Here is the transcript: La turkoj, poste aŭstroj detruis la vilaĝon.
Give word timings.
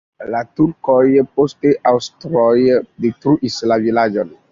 La 0.35 0.39
turkoj, 0.59 1.01
poste 1.39 1.73
aŭstroj 1.91 2.47
detruis 3.05 3.59
la 3.73 3.79
vilaĝon. 3.85 4.35